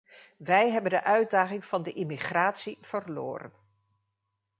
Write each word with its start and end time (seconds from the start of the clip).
Wij 0.37 0.71
hebben 0.71 0.91
de 0.91 1.03
uitdaging 1.03 1.65
van 1.65 1.83
de 1.83 1.93
immigratie 1.93 2.77
verloren. 2.81 3.53